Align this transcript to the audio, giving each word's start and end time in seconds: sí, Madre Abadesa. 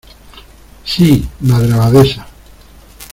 sí, 0.83 1.29
Madre 1.41 1.73
Abadesa. 1.73 2.25